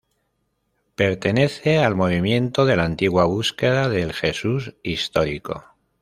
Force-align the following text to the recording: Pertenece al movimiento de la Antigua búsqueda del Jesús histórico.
Pertenece 0.95 1.77
al 1.77 1.93
movimiento 1.93 2.65
de 2.65 2.75
la 2.75 2.85
Antigua 2.85 3.25
búsqueda 3.25 3.87
del 3.87 4.13
Jesús 4.13 4.73
histórico. 4.81 5.63